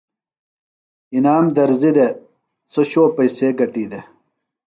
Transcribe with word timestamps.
انعام 1.15 1.45
درزی 1.55 1.91
دےۡ۔ 1.97 2.11
سوۡ 2.73 2.85
شو 2.91 3.03
پئیسے 3.15 3.47
گٹی 3.59 3.85
دےۡ۔ 3.91 4.05